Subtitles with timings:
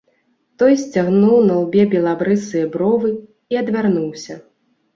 [0.61, 3.13] Той сцягнуў на лбе белабрысыя бровы
[3.51, 4.43] і адвярнуўся.